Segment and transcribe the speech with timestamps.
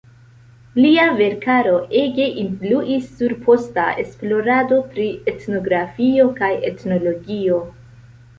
[0.83, 7.63] Lia verkaro ege influis sur posta esplorado pri etnografio kaj etnologio.